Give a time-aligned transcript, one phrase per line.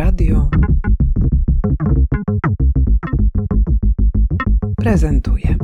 [0.00, 0.48] Radio
[4.76, 5.56] prezentuje.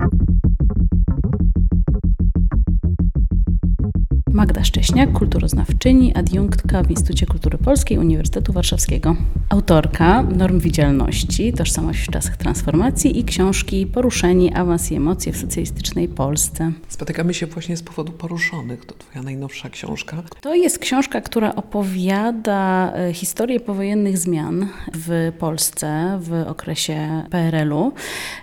[4.37, 9.17] Magda Szcześniak, kulturoznawczyni, adiunktka w Instytucie Kultury Polskiej Uniwersytetu Warszawskiego.
[9.49, 16.09] Autorka norm widzialności, tożsamość w czasach transformacji i książki Poruszeni, awans i emocje w socjalistycznej
[16.09, 16.73] Polsce.
[16.89, 18.87] Spotykamy się właśnie z powodu poruszonych.
[18.87, 20.23] To twoja najnowsza książka.
[20.41, 27.93] To jest książka, która opowiada e, historię powojennych zmian w Polsce w okresie PRL-u,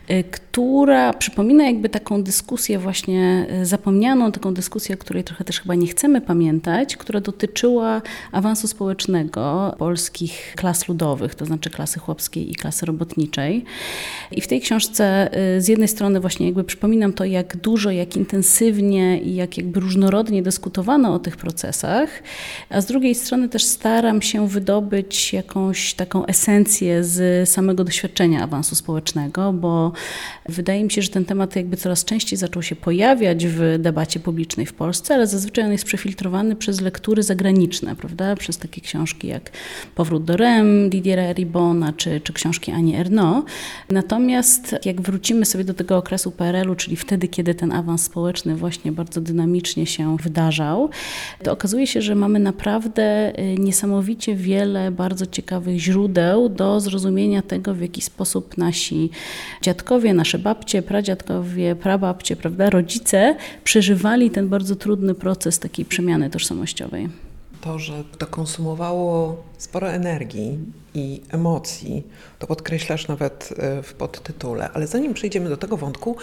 [0.08, 5.59] e, która przypomina jakby taką dyskusję właśnie e, zapomnianą, taką dyskusję, o której trochę też
[5.62, 12.52] chyba nie chcemy pamiętać, która dotyczyła awansu społecznego polskich klas ludowych, to znaczy klasy chłopskiej
[12.52, 13.66] i klasy robotniczej.
[14.31, 18.16] I w tej książce y, z jednej strony właśnie jakby przypominam to, jak dużo, jak
[18.16, 22.09] intensywnie i jak jakby różnorodnie dyskutowano o tych procesach,
[22.69, 28.75] a z drugiej strony też staram się wydobyć jakąś taką esencję z samego doświadczenia awansu
[28.75, 29.91] społecznego, bo
[30.50, 34.66] wydaje mi się, że ten temat jakby coraz częściej zaczął się pojawiać w debacie publicznej
[34.66, 38.35] w Polsce, ale zazwyczaj on jest przefiltrowany przez lektury zagraniczne, prawda?
[38.35, 39.52] Przez takie książki jak
[39.95, 43.45] Powrót do Rem, Didiera Ribona, czy, czy książki Ani Erno.
[43.89, 48.91] Natomiast jak wrócimy sobie do tego okresu PRL-u, czyli wtedy, kiedy ten awans społeczny właśnie
[48.91, 50.89] bardzo dynamicznie się wydarzał,
[51.44, 57.73] to okazuje się, że mamy naprawdę y, niesamowicie wiele bardzo ciekawych źródeł do zrozumienia tego,
[57.73, 59.09] w jaki sposób nasi
[59.61, 67.09] dziadkowie, nasze babcie, pradziadkowie, prababcie, prawda, rodzice przeżywali ten bardzo trudny proces takiej przemiany tożsamościowej.
[67.61, 70.59] To, że to konsumowało sporo energii
[70.94, 72.03] i emocji,
[72.39, 74.69] to podkreślasz nawet e, w podtytule.
[74.73, 76.16] Ale zanim przejdziemy do tego wątku,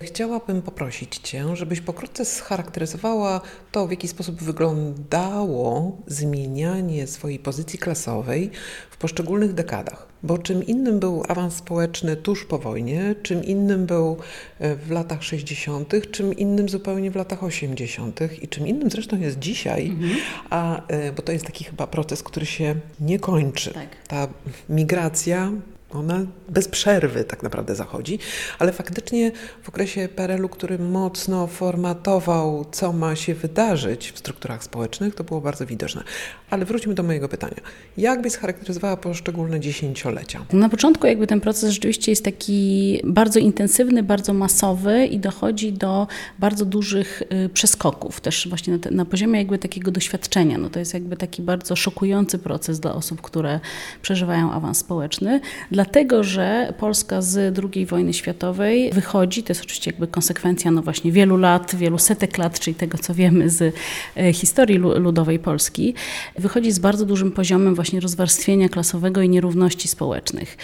[0.00, 3.40] chciałabym poprosić Cię, żebyś pokrótce scharakteryzowała
[3.72, 8.50] to, w jaki sposób wyglądało zmienianie swojej pozycji klasowej
[8.90, 10.06] w poszczególnych dekadach.
[10.26, 14.16] Bo czym innym był awans społeczny tuż po wojnie, czym innym był
[14.58, 18.20] e, w latach 60., czym innym zupełnie w latach 80.
[18.42, 20.10] i czym innym zresztą jest dzisiaj, mhm.
[20.50, 23.74] a, e, bo to jest taki chyba proces, który się nie kończy.
[23.74, 23.88] Tak.
[24.08, 24.28] Ta
[24.68, 25.52] migracja
[25.90, 28.18] ona bez przerwy tak naprawdę zachodzi,
[28.58, 29.32] ale faktycznie
[29.62, 35.40] w okresie PRL-u, który mocno formatował, co ma się wydarzyć w strukturach społecznych, to było
[35.40, 36.02] bardzo widoczne.
[36.50, 37.60] Ale wróćmy do mojego pytania.
[37.96, 40.44] Jak byś scharakteryzowała poszczególne dziesięciolecia?
[40.52, 46.06] Na początku jakby ten proces rzeczywiście jest taki bardzo intensywny, bardzo masowy i dochodzi do
[46.38, 50.58] bardzo dużych y, przeskoków, też właśnie na, te, na poziomie jakby takiego doświadczenia.
[50.58, 53.60] No to jest jakby taki bardzo szokujący proces dla osób, które
[54.02, 55.40] przeżywają awans społeczny.
[55.76, 60.82] Dla dlatego że Polska z II wojny światowej wychodzi, to jest oczywiście jakby konsekwencja no
[60.82, 63.74] właśnie wielu lat, wielu setek lat, czyli tego, co wiemy z
[64.16, 65.94] e, historii ludowej Polski,
[66.38, 70.56] wychodzi z bardzo dużym poziomem właśnie rozwarstwienia klasowego i nierówności społecznych.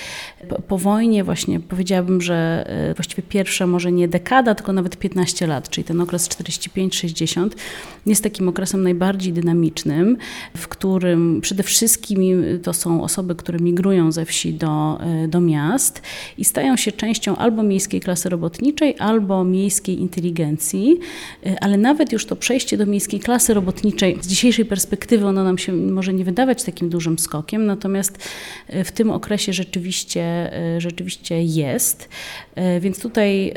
[0.49, 5.47] Po, po wojnie właśnie powiedziałabym, że e, właściwie pierwsza może nie dekada, tylko nawet 15
[5.47, 7.51] lat, czyli ten okres 45-60
[8.07, 10.17] jest takim okresem najbardziej dynamicznym,
[10.57, 16.03] w którym przede wszystkim to są osoby, które migrują ze wsi do, e, do miast
[16.39, 20.99] i stają się częścią albo miejskiej klasy robotniczej, albo miejskiej inteligencji,
[21.47, 25.59] y, ale nawet już to przejście do miejskiej klasy robotniczej z dzisiejszej perspektywy ono nam
[25.59, 28.29] się może nie wydawać takim dużym skokiem, natomiast
[28.75, 32.09] y, w tym okresie rzeczywiście, rzeczywiście jest.
[32.81, 33.55] Więc tutaj,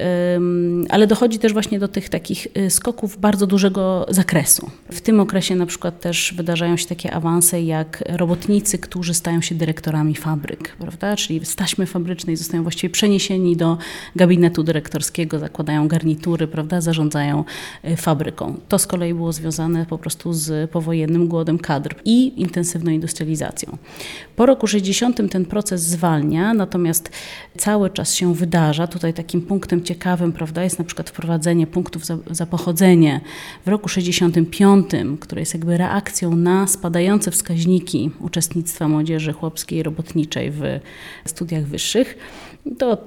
[0.89, 4.72] ale dochodzi też właśnie do tych takich skoków bardzo dużego zakresu.
[4.91, 9.56] W tym okresie na przykład też wydarzają się takie awanse jak robotnicy, którzy stają się
[9.56, 11.16] dyrektorami fabryk, prawda?
[11.16, 13.78] Czyli z taśmy fabrycznej zostają właściwie przeniesieni do
[14.16, 17.44] gabinetu dyrektorskiego, zakładają garnitury, prawda, zarządzają
[17.85, 18.59] y, fabryką.
[18.69, 23.78] To z kolei było związane po prostu z powojennym głodem kadr i intensywną industrializacją.
[24.35, 27.09] Po roku 60 ten proces zwalnia, natomiast
[27.57, 28.88] cały czas się wydarza.
[28.88, 33.22] Tutaj takim punktem ciekawym prawda, jest na przykład wprowadzenie punktów za, za pochodzenie
[33.66, 34.85] w roku 65,
[35.19, 40.63] które jest jakby reakcją na spadające wskaźniki uczestnictwa młodzieży chłopskiej robotniczej w
[41.27, 42.18] studiach wyższych.
[42.77, 43.03] To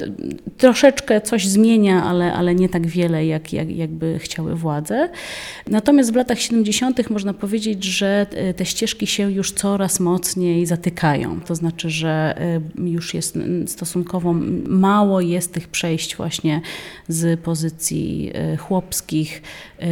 [0.56, 5.08] troszeczkę coś zmienia, ale, ale nie tak wiele, jak, jak, jakby chciały władze.
[5.66, 7.10] Natomiast w latach 70.
[7.10, 8.26] można powiedzieć, że
[8.56, 11.40] te ścieżki się już coraz mocniej zatykają.
[11.40, 12.38] To znaczy, że
[12.78, 14.34] y, już jest stosunkowo
[14.69, 16.60] mało jest tych przejść właśnie
[17.08, 19.43] z pozycji y, chłopskich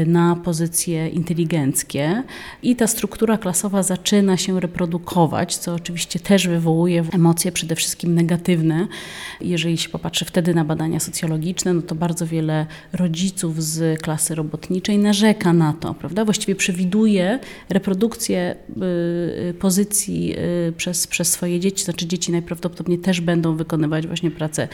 [0.06, 2.22] na pozycje inteligenckie
[2.62, 8.88] i ta struktura klasowa zaczyna się reprodukować, co oczywiście też wywołuje emocje przede wszystkim negatywne
[9.56, 14.98] jeżeli się popatrzy wtedy na badania socjologiczne, no to bardzo wiele rodziców z klasy robotniczej
[14.98, 16.24] narzeka na to, prawda?
[16.24, 17.38] Właściwie przewiduje
[17.68, 18.56] reprodukcję
[19.50, 20.34] y, pozycji
[20.68, 24.68] y, przez, przez swoje dzieci, znaczy dzieci najprawdopodobniej też będą wykonywać właśnie pracę,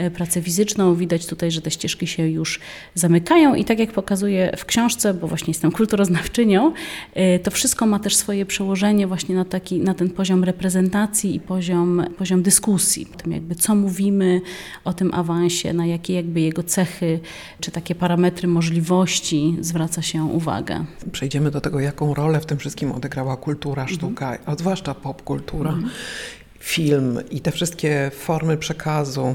[0.00, 0.94] y, pracę fizyczną.
[0.94, 2.60] Widać tutaj, że te ścieżki się już
[2.94, 6.72] zamykają i tak jak pokazuję w książce, bo właśnie jestem kulturoznawczynią,
[7.42, 12.06] to wszystko ma też swoje przełożenie właśnie na, taki, na ten poziom reprezentacji i poziom,
[12.18, 14.23] poziom dyskusji, tym jakby co mówimy
[14.84, 17.20] o tym awansie, na jakie jakby jego cechy,
[17.60, 20.84] czy takie parametry możliwości zwraca się uwagę.
[21.12, 23.98] Przejdziemy do tego, jaką rolę w tym wszystkim odegrała kultura, mhm.
[23.98, 25.70] sztuka, a zwłaszcza popkultura.
[25.70, 25.90] Mhm.
[26.58, 29.34] Film i te wszystkie formy przekazu,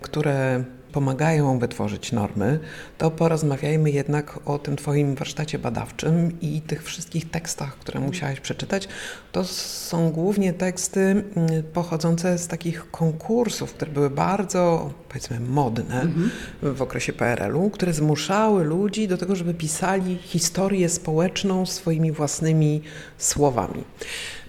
[0.00, 2.58] które pomagają wytworzyć normy,
[2.98, 8.88] to porozmawiajmy jednak o tym Twoim warsztacie badawczym i tych wszystkich tekstach, które musiałaś przeczytać.
[9.32, 11.24] To są głównie teksty mm,
[11.72, 16.30] pochodzące z takich konkursów, które były bardzo, powiedzmy, modne mhm.
[16.62, 22.82] w okresie PRL-u, które zmuszały ludzi do tego, żeby pisali historię społeczną swoimi własnymi
[23.18, 23.84] słowami.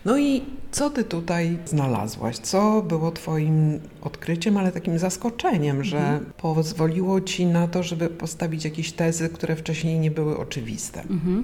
[0.06, 2.38] No i co ty tutaj znalazłaś?
[2.38, 6.26] Co było twoim odkryciem, ale takim zaskoczeniem, że mhm.
[6.38, 11.02] pozwoliło ci na to, żeby postawić jakieś tezy, które wcześniej nie były oczywiste?
[11.02, 11.44] Mhm.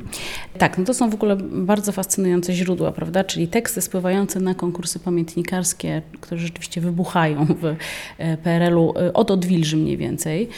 [0.57, 3.23] Tak, no to są w ogóle bardzo fascynujące źródła, prawda?
[3.23, 7.75] Czyli teksty spływające na konkursy pamiętnikarskie, które rzeczywiście wybuchają w
[8.17, 10.49] e, PRL-u e, od odwilży mniej więcej.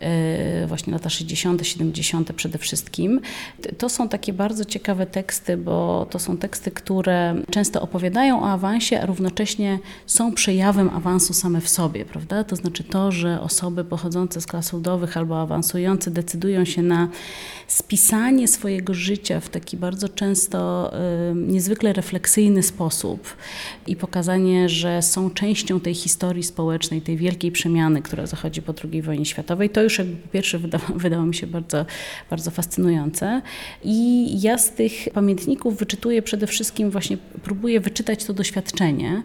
[0.00, 2.32] E, właśnie lata 60., 70.
[2.32, 3.20] przede wszystkim.
[3.78, 9.00] To są takie bardzo ciekawe teksty, bo to są teksty, które często opowiadają o awansie,
[9.00, 12.44] a równocześnie są przejawem awansu same w sobie, prawda?
[12.44, 17.08] To znaczy to, że osoby pochodzące z klas ludowych albo awansujące decydują się na
[17.66, 20.90] spisanie swojego życia w taki bardzo często
[21.30, 23.36] y, niezwykle refleksyjny sposób
[23.86, 29.02] i pokazanie, że są częścią tej historii społecznej, tej wielkiej przemiany, która zachodzi po II
[29.02, 31.86] wojnie światowej, to już jakby po pierwsze wydało, wydało mi się bardzo,
[32.30, 33.42] bardzo fascynujące.
[33.84, 39.22] I ja z tych pamiętników wyczytuję przede wszystkim właśnie, próbuję wyczytać to doświadczenie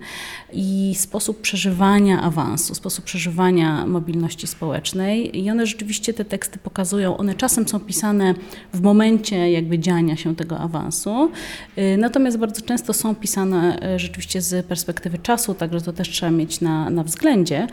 [0.54, 5.40] i sposób przeżywania awansu, sposób przeżywania mobilności społecznej.
[5.40, 8.34] I one rzeczywiście te teksty pokazują, one czasem są pisane
[8.74, 11.32] w momencie jakby dziania się tego awansu,
[11.78, 16.32] y, natomiast bardzo często są pisane y, rzeczywiście z perspektywy czasu, także to też trzeba
[16.32, 17.68] mieć na, na względzie.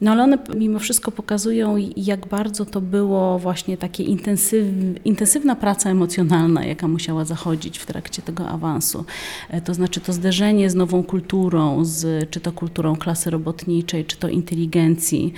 [0.00, 4.66] No ale one mimo wszystko pokazują, jak bardzo to było właśnie takie intensyw,
[5.04, 9.04] intensywna praca emocjonalna, jaka musiała zachodzić w trakcie tego awansu.
[9.50, 14.16] E, to znaczy to zderzenie z nową kulturą, z, czy to kulturą klasy robotniczej, czy
[14.16, 15.32] to inteligencji,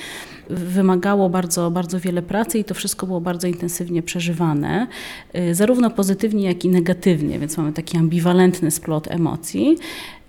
[0.50, 4.86] wymagało bardzo, bardzo wiele pracy i to wszystko było bardzo intensywnie przeżywane,
[5.32, 9.78] e, zarówno pozytywnie, jak i negatywnie, więc mamy taki ambiwalentny splot emocji.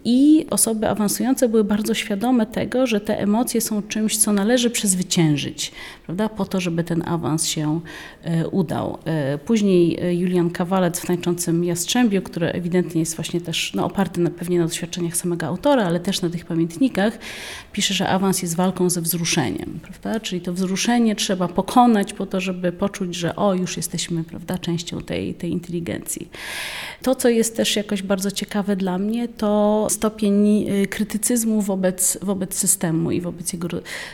[0.06, 5.72] I osoby awansujące były bardzo świadome tego, że te emocje są czymś, co należy przezwyciężyć,
[6.06, 7.82] prawda, po to, żeby ten awans się
[8.24, 8.98] e, udał.
[9.06, 14.22] E, później e, Julian Kawalec w Tańczącym Jastrzębiu, który ewidentnie jest właśnie też no, oparty
[14.22, 17.20] na, pewnie na doświadczeniach samego autora, ale też na tych pamiętnikach,
[17.72, 22.42] pisze, że awans jest walką ze wzruszeniem, prawda, czyli to wzruszenie trzeba pokonać po to,
[22.42, 26.30] żeby poczuć, że o, już jesteśmy, prawda, częścią tej, tej inteligencji.
[27.02, 32.58] To, co jest też jakoś bardzo ciekawe dla mnie, to stopień y, krytycyzmu wobec, wobec
[32.58, 33.68] systemu i wobec jego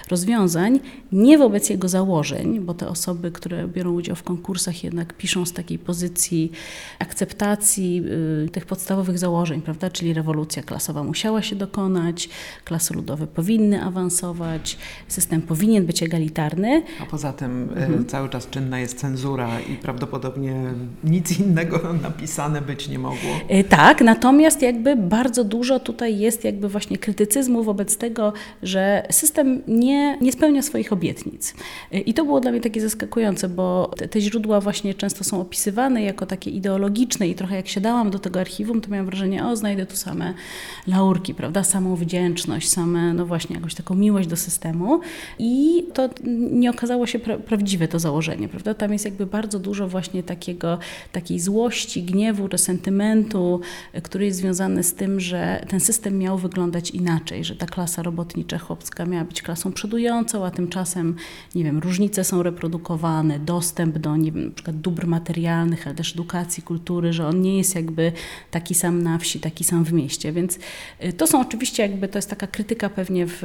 [0.10, 0.80] rozwiązań,
[1.12, 5.54] nie wobec jego założeń, bo te osoby, które biorą udział w konkursach, jednak piszą z
[5.54, 6.52] takiej pozycji
[7.00, 8.04] akceptacji
[8.46, 9.90] y, tych podstawowych założeń, prawda?
[9.90, 12.30] Czyli rewolucja klasowa musiała się dokonać,
[12.66, 16.84] klasy ludowe powinny awansować, system powinien być egalitarny.
[17.02, 18.06] A poza tym y, mhm.
[18.06, 20.74] cały czas czynna jest cenzura i prawdopodobnie
[21.04, 23.30] nic innego napisane być nie mogło.
[23.70, 28.34] Tak, natomiast jakby bardzo dużo dużo tutaj jest jakby właśnie krytycyzmu wobec tego,
[28.64, 31.54] że system nie, nie spełnia swoich obietnic.
[31.92, 36.04] I to było dla mnie takie zaskakujące, bo te, te źródła właśnie często są opisywane
[36.04, 39.86] jako takie ideologiczne i trochę jak siadałam do tego archiwum, to miałam wrażenie, o znajdę
[39.86, 40.34] tu same
[40.88, 45.00] laurki, prawda, samą wdzięczność, same, no właśnie jakąś taką miłość do systemu
[45.40, 46.10] i to
[46.52, 50.80] nie okazało się pra prawdziwe to założenie, prawda, tam jest jakby bardzo dużo właśnie takiego,
[51.12, 53.62] takiej złości, gniewu, resentymentu,
[54.04, 58.58] który jest związany z tym, że ten system miał wyglądać inaczej, że ta klasa robotnicza
[58.58, 61.16] chłopska miała być klasą przodującą, a tymczasem,
[61.56, 66.14] nie wiem, różnice są reprodukowane, dostęp do, nie wiem, na przykład dóbr materialnych, ale też
[66.14, 68.12] edukacji, kultury, że on nie jest jakby
[68.52, 70.32] taki sam na wsi, taki sam w mieście.
[70.32, 70.60] Więc
[71.04, 73.40] y, to są oczywiście jakby, to jest taka krytyka pewnie w,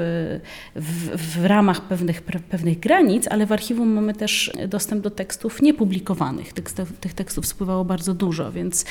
[0.76, 6.52] w, w ramach pewnych, pewnych granic, ale w archiwum mamy też dostęp do tekstów niepublikowanych.
[6.52, 8.85] Tych, tych tekstów spływało bardzo dużo, więc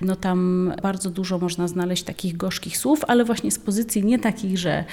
[0.00, 4.18] no tam bardzo dużo można znaleźć takich gorzkich gorzkich słów, ale właśnie z pozycji nie
[4.18, 4.84] takich, że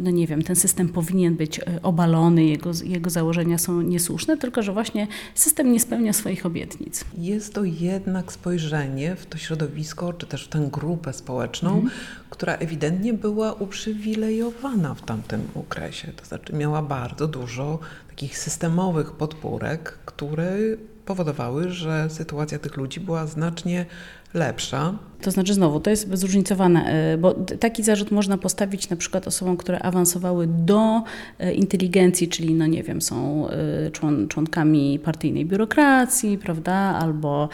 [0.00, 4.62] no nie wiem, ten system powinien być e, obalony, jego, jego założenia są niesłuszne, tylko
[4.62, 7.04] że właśnie system nie spełnia swoich obietnic.
[7.18, 11.90] Jest to jednak spojrzenie w to środowisko, czy też w tę grupę społeczną, mhm.
[12.30, 16.12] która ewidentnie była uprzywilejowana w tamtym okresie.
[16.16, 20.56] To znaczy miała bardzo dużo takich systemowych podpórek, które
[21.04, 23.86] powodowały, że sytuacja tych ludzi była znacznie
[24.34, 24.94] lepsza.
[25.22, 29.56] To znaczy znowu, to jest zróżnicowane, e, bo taki zarzut można postawić na przykład osobom,
[29.56, 31.02] które awansowały do
[31.38, 37.48] e, inteligencji, czyli no nie wiem, są e, człon, członkami partyjnej biurokracji, prawda, albo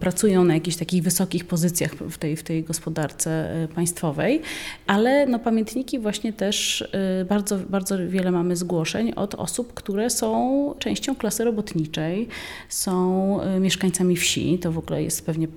[0.00, 4.42] pracują na jakichś takich wysokich pozycjach w tej, w tej gospodarce państwowej,
[4.86, 6.84] ale no pamiętniki właśnie też
[7.28, 12.28] bardzo, bardzo wiele mamy zgłoszeń od osób, które są częścią klasy robotniczej,
[12.68, 15.48] są mieszkańcami wsi, to w ogóle jest pewnie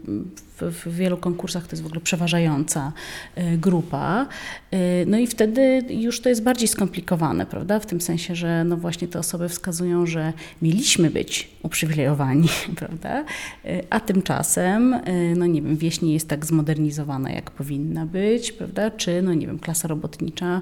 [0.61, 2.91] w, wielu konkursach to jest w ogóle przeważająca
[3.37, 4.27] y, grupa.
[4.73, 4.77] Y,
[5.07, 7.79] no i wtedy już to jest bardziej skomplikowane, prawda?
[7.79, 12.47] W tym sensie, że no właśnie te osoby wskazują, że mieliśmy być uprzywilejowani,
[12.79, 13.25] prawda?
[13.65, 14.95] Y, a tymczasem,
[15.35, 18.91] no nie wiem, wieś nie jest tak zmodernizowana, jak powinna być, prawda?
[18.91, 20.61] Czy, no nie wiem, klasa robotnicza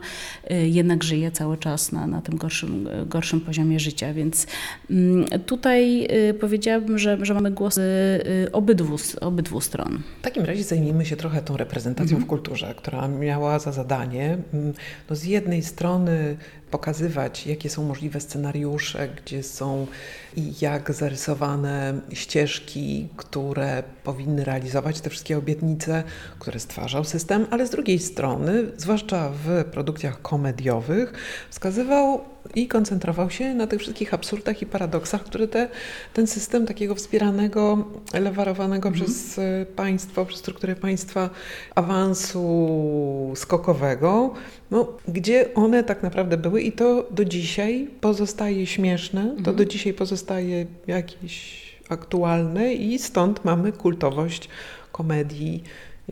[0.50, 4.48] jednak żyje cały czas na, na tym gorszym, gorszym poziomie życia, więc
[4.90, 6.08] mm, tutaj
[6.40, 7.82] powiedziałabym, że, że mamy głosy
[8.52, 10.02] obydwu, obydwu stron.
[10.20, 12.26] W takim razie zajmijmy się trochę tą reprezentacją mhm.
[12.26, 14.74] w kulturze, która miała za zadanie mm,
[15.10, 16.38] no z jednej strony
[16.72, 19.88] pokazywać, jakie są możliwe scenariusze, gdzie są
[20.36, 26.04] i jak zarysowane ścieżki, które powinny realizować te wszystkie obietnice,
[26.40, 31.14] które stwarzał system, ale z drugiej strony, zwłaszcza w produkcjach komediowych,
[31.50, 32.22] wskazywał
[32.56, 35.70] i koncentrował się na tych wszystkich absurdach i paradoksach, które te,
[36.14, 39.06] ten system takiego wspieranego, lewarowanego mhm.
[39.06, 41.30] przez e, państwo, przez strukturę państwa
[41.76, 44.34] awansu skokowego,
[44.72, 49.58] no, gdzie one tak naprawdę były i to do dzisiaj pozostaje śmieszne, to mhm.
[49.58, 54.50] do dzisiaj pozostaje jakieś aktualne i stąd mamy kultowość
[54.92, 55.64] komedii,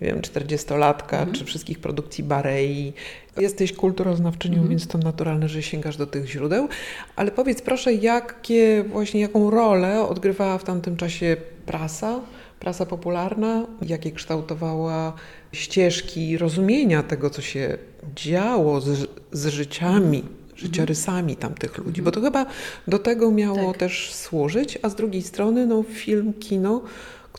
[0.01, 1.31] nie wiem, 40-latka, mhm.
[1.31, 2.93] czy wszystkich produkcji Barei.
[3.37, 4.69] Jesteś kulturoznawczynią, mhm.
[4.69, 6.67] więc to naturalne, że sięgasz do tych źródeł.
[7.15, 12.19] Ale powiedz proszę, jakie, właśnie jaką rolę odgrywała w tamtym czasie prasa,
[12.59, 15.13] prasa popularna, jakie kształtowała
[15.51, 17.77] ścieżki rozumienia tego, co się
[18.15, 20.23] działo z, z życiami,
[20.55, 22.45] życiorysami tamtych ludzi, bo to chyba
[22.87, 23.77] do tego miało tak.
[23.77, 26.81] też służyć, a z drugiej strony no, film, kino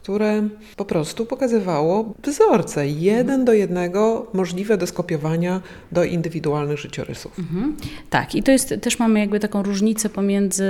[0.06, 5.60] które po prostu pokazywało wzorce, jeden do jednego, możliwe do skopiowania
[5.92, 7.38] do indywidualnych życiorysów.
[7.38, 7.76] Mhm.
[8.10, 10.64] Tak, i to jest, też mamy jakby taką różnicę pomiędzy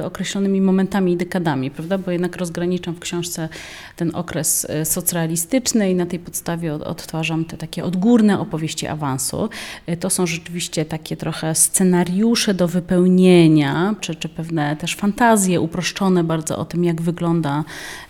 [0.00, 3.48] y, określonymi momentami i dekadami, prawda, bo jednak rozgraniczam w książce
[3.96, 9.48] ten okres y, socrealistyczny i na tej podstawie odtwarzam te takie odgórne opowieści awansu.
[9.88, 16.24] Y, to są rzeczywiście takie trochę scenariusze do wypełnienia, czy, czy pewne też fantazje uproszczone
[16.24, 17.64] bardzo o tym, jak wygląda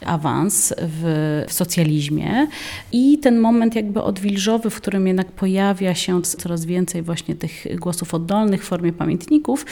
[0.06, 2.46] awans w, w socjalizmie
[2.92, 8.14] i ten moment jakby odwilżowy, w którym jednak pojawia się coraz więcej właśnie tych głosów
[8.14, 9.66] oddolnych w formie pamiętników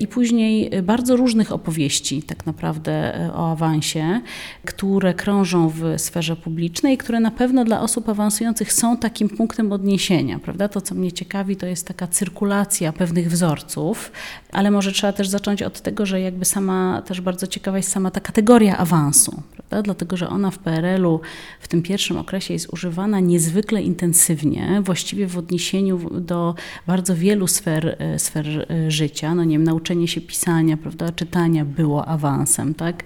[0.00, 4.20] i później bardzo różnych opowieści tak naprawdę e, o awansie,
[4.64, 10.38] które krążą w sferze publicznej, które na pewno dla osób awansujących są takim punktem odniesienia,
[10.38, 10.68] prawda?
[10.68, 14.12] To, co mnie ciekawi, to jest taka cyrkulacja pewnych wzorców,
[14.52, 18.10] ale może trzeba też zacząć od tego, że jakby sama, też bardzo ciekawa jest sama
[18.10, 19.82] ta kategoria awansu, prawda?
[19.82, 21.20] Dlatego, że ona w PRL-u
[21.60, 26.54] w tym pierwszym okresie jest używana niezwykle intensywnie, właściwie w odniesieniu do
[26.86, 29.34] bardzo wielu sfer, e, sfer e, życia.
[29.34, 33.04] No nie wiem, nauczenie się pisania, prawda, czytania było awansem, tak?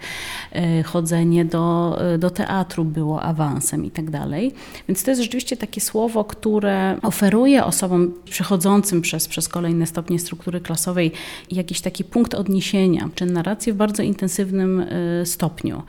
[0.52, 4.52] E, chodzenie do, do teatru było awansem i tak dalej.
[4.88, 10.60] Więc to jest rzeczywiście takie słowo, które oferuje osobom przechodzącym przez, przez kolejne stopnie struktury
[10.60, 11.12] klasowej
[11.50, 14.87] jakiś taki punkt odniesienia, czy narrację w bardzo intensywnym
[15.25, 15.82] stopniu.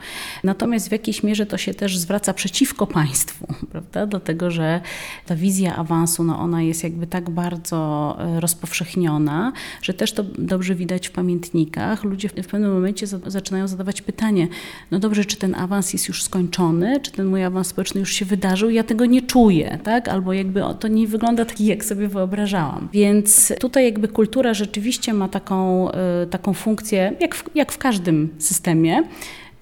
[0.44, 4.06] Natomiast w jakiejś mierze to się też zwraca przeciwko państwu, prawda?
[4.06, 4.80] Dlatego, że
[5.26, 9.52] ta wizja awansu, no ona jest jakby tak bardzo e, rozpowszechniona,
[9.82, 12.04] że też to dobrze widać w pamiętnikach.
[12.04, 14.48] Ludzie w pewnym momencie zaczynają zadawać pytanie,
[14.90, 18.24] no dobrze, czy ten awans jest już skończony, czy ten mój awans społeczny już się
[18.24, 20.08] wydarzył, ja tego nie czuję, tak?
[20.08, 22.88] Albo jakby to nie wygląda tak, jak sobie wyobrażałam.
[22.92, 28.28] Więc tutaj jakby kultura rzeczywiście ma taką, e, taką funkcję, jak w, jak w każdym
[28.38, 29.02] systemie,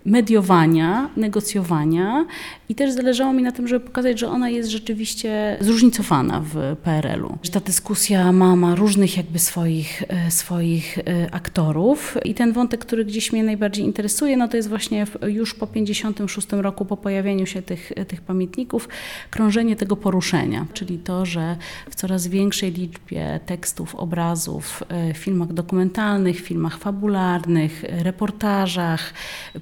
[0.07, 2.25] mediowania, negocjowania
[2.69, 7.39] i też zależało mi na tym, żeby pokazać, że ona jest rzeczywiście zróżnicowana w PRL-u.
[7.43, 12.81] Że ta dyskusja ma, ma różnych jakby swoich, e, swoich e, aktorów i ten wątek,
[12.81, 17.47] który gdzieś mnie najbardziej interesuje, no to jest właśnie już po 56 roku, po pojawieniu
[17.47, 18.89] się tych, tych pamiętników,
[19.31, 21.57] krążenie tego poruszenia, czyli to, że
[21.91, 29.13] w coraz większej liczbie tekstów, obrazów, e, filmach dokumentalnych, filmach fabularnych, reportażach,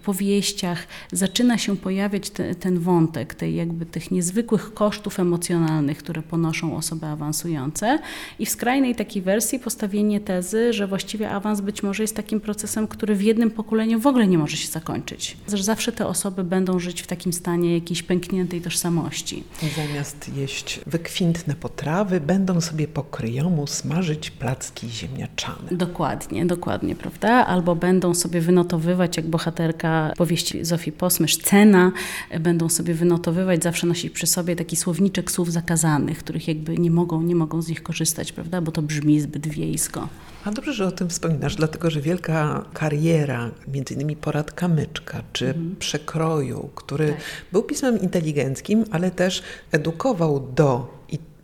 [0.05, 2.96] powieściach zaczyna się pojawiać te, ten wątek
[3.39, 7.99] tej jakby tych niezwykłych kosztów emocjonalnych, które ponoszą osoby awansujące
[8.39, 12.89] i w skrajnej takiej wersji postawienie tezy, że właściwie awans być może jest takim procesem,
[12.89, 15.37] który w jednym pokoleniu w ogóle nie może się zakończyć.
[15.53, 19.45] Że zawsze te osoby będą żyć w takim stanie jakiejś pękniętej tożsamości.
[19.77, 25.69] Zamiast jeść wykwintne potrawy, będą sobie po kryjomu smażyć placki ziemniaczane.
[25.71, 27.47] Dokładnie, dokładnie, prawda?
[27.47, 31.93] Albo będą sobie wynotowywać, jak bohaterka powieści Zofii Posmysz, Cena,
[32.41, 37.23] będą sobie wynotowywać, zawsze nosić przy sobie taki słowniczek słów zakazanych, których jakby nie mogą,
[37.23, 38.61] nie mogą z nich korzystać, prawda?
[38.61, 40.09] Bo to brzmi zbyt wiejsko.
[40.45, 45.47] A dobrze, że o tym wspominasz, dlatego że wielka kariera, między innymi porad Kamyczka, czy
[45.47, 45.77] mhm.
[45.79, 47.17] Przekroju, który tak.
[47.53, 50.97] był pismem inteligenckim, ale też edukował do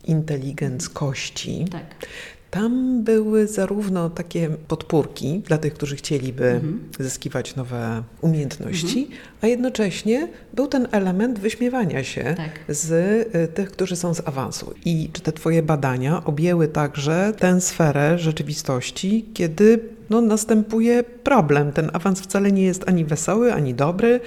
[0.04, 1.64] inteligenckości.
[1.70, 2.06] Tak.
[2.52, 6.80] Tam były zarówno takie podpórki dla tych, którzy chcieliby mhm.
[6.98, 9.20] zyskiwać nowe umiejętności, mhm.
[9.40, 12.76] a jednocześnie był ten element wyśmiewania się tak.
[12.76, 12.90] z
[13.34, 14.74] y, tych, którzy są z awansu.
[14.84, 19.78] I czy te Twoje badania objęły także tę sferę rzeczywistości, kiedy
[20.12, 21.72] no, następuje problem.
[21.72, 24.20] Ten awans wcale nie jest ani wesoły, ani dobry.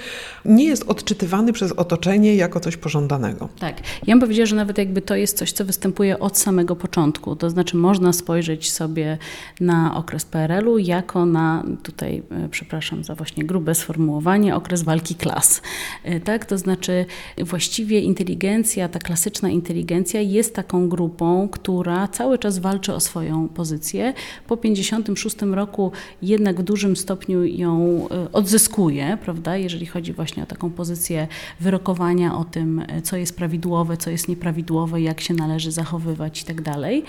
[0.45, 3.49] Nie jest odczytywany przez otoczenie jako coś pożądanego.
[3.59, 3.77] Tak.
[4.07, 7.35] Ja bym powiedziała, że nawet jakby to jest coś, co występuje od samego początku.
[7.35, 9.17] To znaczy można spojrzeć sobie
[9.59, 15.61] na okres PRL-u jako na, tutaj e, przepraszam za właśnie grube sformułowanie, okres walki klas.
[16.03, 16.45] E, tak?
[16.45, 17.05] To znaczy
[17.37, 24.13] właściwie inteligencja, ta klasyczna inteligencja jest taką grupą, która cały czas walczy o swoją pozycję.
[24.47, 25.91] Po 56 roku roku
[26.21, 31.27] jednak w dużym stopniu ją e, odzyskuje, prawda, jeżeli chodzi właśnie o taką pozycję
[31.59, 36.45] wyrokowania o tym, e, co jest prawidłowe, co jest nieprawidłowe, jak się należy zachowywać i
[36.45, 37.03] tak dalej.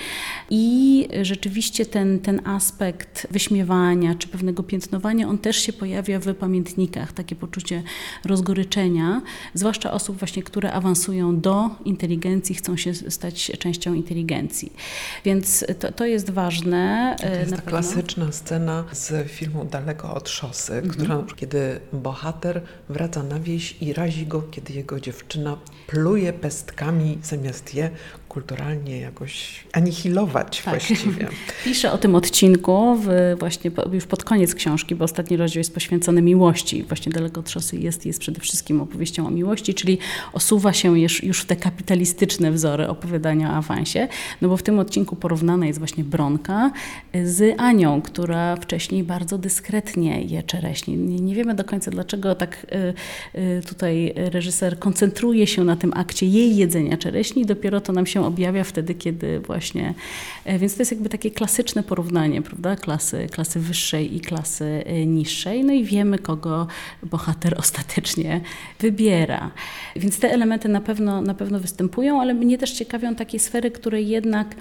[0.50, 7.12] I rzeczywiście ten, ten aspekt wyśmiewania czy pewnego piętnowania, on też się pojawia w pamiętnikach,
[7.12, 7.82] takie poczucie
[8.24, 9.22] rozgoryczenia,
[9.54, 14.72] zwłaszcza osób właśnie, które awansują do inteligencji, chcą się stać częścią inteligencji.
[15.24, 17.16] Więc to, to jest ważne.
[17.20, 18.55] To jest ta klasyczna scena
[18.92, 20.90] z filmu Daleko od szosy, mhm.
[20.90, 27.74] która, kiedy bohater wraca na wieś i razi go, kiedy jego dziewczyna pluje pestkami zamiast
[27.74, 27.90] je
[28.36, 30.74] kulturalnie jakoś anihilować tak.
[30.74, 31.28] właściwie.
[31.64, 36.22] Piszę o tym odcinku w, właśnie już pod koniec książki, bo ostatni rozdział jest poświęcony
[36.22, 36.82] miłości.
[36.82, 39.98] Właśnie Daleko od szosy jest, jest przede wszystkim opowieścią o miłości, czyli
[40.32, 44.08] osuwa się już, już w te kapitalistyczne wzory opowiadania o awansie,
[44.40, 46.70] no bo w tym odcinku porównana jest właśnie Bronka
[47.24, 50.96] z Anią, która wcześniej bardzo dyskretnie je czereśnie.
[50.96, 52.66] Nie, nie wiemy do końca, dlaczego tak
[53.34, 58.06] y, y, tutaj reżyser koncentruje się na tym akcie jej jedzenia czereśni, dopiero to nam
[58.06, 59.94] się objawia wtedy, kiedy właśnie,
[60.44, 65.06] e, więc to jest jakby takie klasyczne porównanie, prawda, klasy, klasy wyższej i klasy e,
[65.06, 66.66] niższej, no i wiemy, kogo
[67.02, 68.40] bohater ostatecznie
[68.80, 69.50] wybiera.
[69.96, 74.02] Więc te elementy na pewno, na pewno występują, ale mnie też ciekawią takie sfery, które
[74.02, 74.54] jednak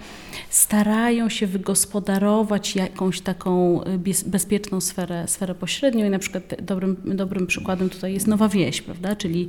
[0.49, 6.05] starają się wygospodarować jakąś taką e, bezpieczną sferę, sferę pośrednią.
[6.05, 9.47] I na przykład dobrym, dobrym przykładem tutaj jest Nowa Wieś, prawda, czyli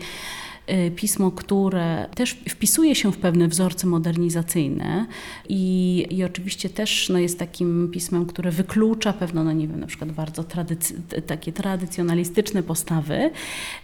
[0.97, 5.07] pismo, które też wpisuje się w pewne wzorce modernizacyjne
[5.49, 9.87] i, i oczywiście też no, jest takim pismem, które wyklucza pewno, no nie wiem, na
[9.87, 10.93] przykład bardzo tradyc
[11.27, 13.31] takie tradycjonalistyczne postawy,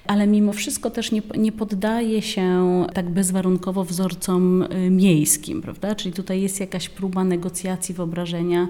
[0.07, 5.95] ale mimo wszystko też nie, nie poddaje się tak bezwarunkowo wzorcom y, miejskim, prawda?
[5.95, 8.69] Czyli tutaj jest jakaś próba negocjacji wyobrażenia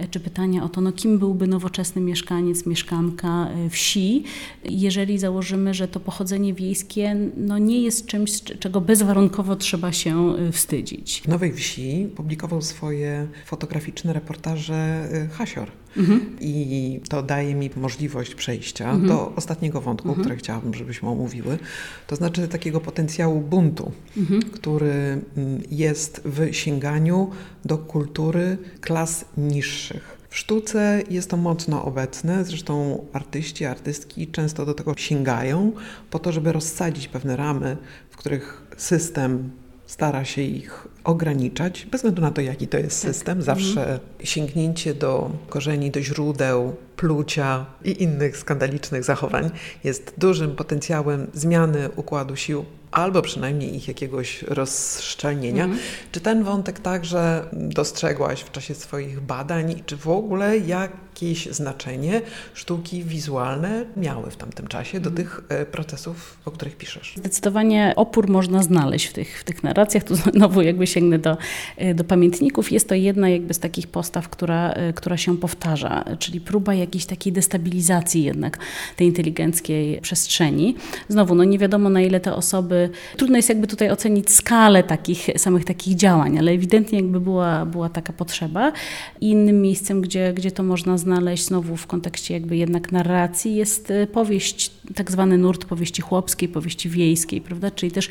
[0.00, 4.24] y, czy pytania o to, no kim byłby nowoczesny mieszkaniec, mieszkanka wsi,
[4.64, 10.34] jeżeli założymy, że to pochodzenie wiejskie no, no nie jest czymś, czego bezwarunkowo trzeba się
[10.48, 11.22] y, wstydzić.
[11.24, 15.70] W Nowej Wsi publikował swoje fotograficzne reportaże y, Hasior.
[15.96, 16.36] Mhm.
[16.40, 19.08] I to daje mi możliwość przejścia mhm.
[19.08, 20.24] do ostatniego wątku, mhm.
[20.24, 21.58] który chciałabym, żebyśmy omówiły.
[22.06, 24.42] To znaczy takiego potencjału buntu, mhm.
[24.42, 27.30] który mm, jest w sięganiu
[27.64, 30.21] do kultury klas niższych.
[30.32, 35.72] W sztuce jest to mocno obecne, zresztą artyści, artystki często do tego sięgają
[36.10, 37.76] po to, żeby rozsadzić pewne ramy,
[38.10, 39.50] w których system
[39.86, 43.42] stara się ich ograniczać, bez względu na to, jaki to jest system.
[43.42, 49.50] Zawsze sięgnięcie do korzeni, do źródeł, plucia i innych skandalicznych zachowań
[49.84, 55.68] jest dużym potencjałem zmiany układu sił albo przynajmniej ich jakiegoś rozszczelnienia.
[56.12, 62.20] Czy ten wątek także dostrzegłaś w czasie swoich badań i czy w ogóle jakieś znaczenie
[62.54, 67.14] sztuki wizualne miały w tamtym czasie do tych e, procesów, o których piszesz?
[67.16, 70.04] Zdecydowanie opór można znaleźć w tych, w tych narracjach.
[70.04, 71.36] Tu znowu jakby sięgnę do,
[71.76, 72.72] e, do pamiętników.
[72.72, 77.06] Jest to jedna jakby z takich postaw, która, e, która się powtarza, czyli próba jakiejś
[77.06, 78.58] takiej destabilizacji jednak
[78.96, 80.76] tej inteligenckiej przestrzeni.
[81.08, 82.81] Znowu, no nie wiadomo na ile te osoby,
[83.16, 87.88] trudno jest jakby tutaj ocenić skalę takich, samych takich działań, ale ewidentnie jakby była, była
[87.88, 88.72] taka potrzeba.
[89.20, 94.06] Innym miejscem, gdzie, gdzie to można znaleźć znowu w kontekście jakby jednak narracji jest e,
[94.06, 97.70] powieść, tak zwany nurt powieści chłopskiej, powieści wiejskiej, prawda?
[97.70, 98.10] Czyli też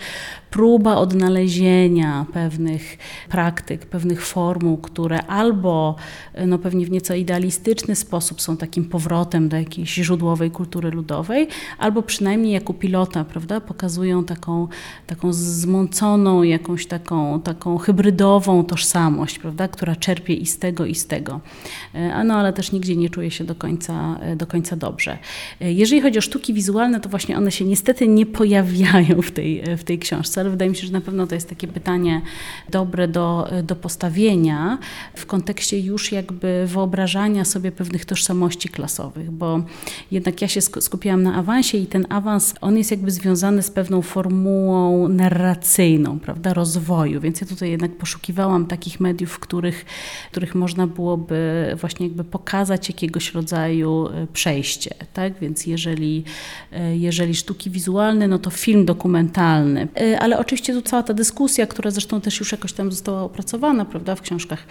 [0.49, 2.97] próba odnalezienia pewnych
[3.29, 5.95] praktyk, pewnych formuł, które albo
[6.33, 11.47] e, no pewnie w nieco idealistyczny sposób są takim powrotem do jakiejś źródłowej kultury ludowej,
[11.77, 13.61] albo przynajmniej jako pilota, prawda?
[13.61, 14.60] Pokazują taką,
[15.07, 19.67] taką zmąconą, jakąś taką, taką hybrydową tożsamość, prawda?
[19.67, 21.41] Która czerpie i z tego, i z tego.
[21.95, 25.17] E, A no ale też nigdzie nie czuje się do końca, e, do końca dobrze.
[25.61, 29.63] E, Jeżeli chodzi o sztuki wizualne, to właśnie one się niestety nie pojawiają w tej,
[29.77, 32.21] w tej książce, ale wydaje mi się, że na pewno to jest takie pytanie
[32.69, 34.77] dobre do, do postawienia
[35.15, 39.61] w kontekście już jakby wyobrażania sobie pewnych tożsamości klasowych, bo
[40.11, 43.71] jednak ja się sk- skupiłam na awansie i ten awans, on jest jakby związany z
[43.71, 44.50] pewną formułą
[45.09, 49.85] narracyjną, prawda, rozwoju, więc ja tutaj jednak poszukiwałam takich mediów, w których,
[50.27, 56.23] w których można byłoby właśnie jakby pokazać jakiegoś rodzaju e, przejście, tak, więc jeżeli,
[56.71, 61.67] e, jeżeli sztuki wizualne, no to film dokumentalny, E, ale oczywiście tu cała ta dyskusja,
[61.67, 64.65] która zresztą też już jakoś tam została opracowana, prawda, w książkach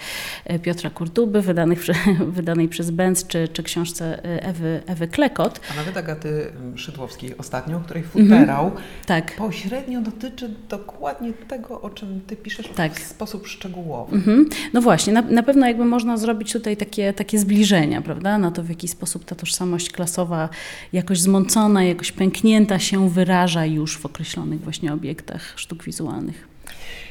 [0.63, 1.87] Piotra Kurtuby, wydanych,
[2.39, 5.61] wydanej przez Benz, czy, czy książce Ewy, Ewy Klekot.
[5.73, 8.71] A nawet Agaty Szydłowskiej ostatnio, której futerał
[9.07, 9.37] Tak.
[9.71, 13.01] Pośrednio dotyczy dokładnie tego, o czym ty piszesz Tak.
[13.01, 14.17] w sposób szczegółowy.
[14.17, 14.49] Mhm.
[14.73, 18.63] No właśnie, na, na pewno jakby można zrobić tutaj takie, takie zbliżenia, prawda, na to
[18.63, 20.49] w jaki sposób ta tożsamość klasowa
[20.93, 26.49] jakoś zmącona, jakoś pęknięta się wyraża już w określonych właśnie obiektach sztuk wizualnych.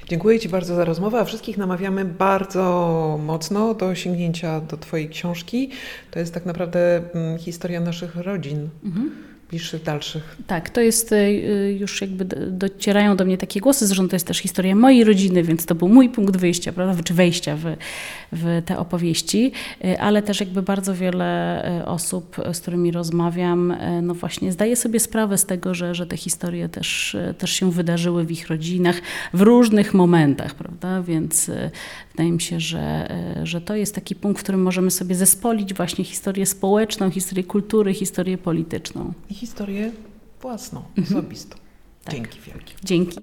[0.08, 5.69] Dziękuję Ci bardzo za rozmowę, a wszystkich namawiamy bardzo mocno do sięgnięcia do Twojej książki.
[6.12, 8.69] To jest tak naprawdę mm, historia naszych rodzin,
[9.50, 10.38] bliższych, dalszych.
[10.48, 14.28] Tak, to jest y, y, już jakby docierają do mnie takie głosy, zresztą to jest
[14.28, 17.76] też historia mojej rodziny, więc to był mój punkt wyjścia, prawda, czy wejścia w,
[18.32, 19.52] w te opowieści,
[19.86, 25.38] y, ale też jakby bardzo wiele osób, z którymi rozmawiam, no właśnie zdaje sobie sprawę
[25.38, 29.02] z tego, że, że te historie też, też się wydarzyły w ich rodzinach
[29.34, 31.52] w różnych momentach, prawda, więc
[32.12, 33.10] wydaje mi się, że,
[33.44, 37.94] że to jest taki punkt, w którym możemy sobie zespolić właśnie historię społeczną, historię kultury,
[37.94, 39.14] historię polityczną.
[39.39, 39.91] Historię
[40.41, 41.58] własną, osobistą.
[42.04, 42.13] Tak.
[42.15, 42.73] Dzięki wielkie.
[42.84, 43.17] Dzięki.